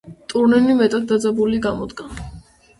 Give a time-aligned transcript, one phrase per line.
[0.31, 2.11] ტურნირი მეტად დაძაბული გამოდგა.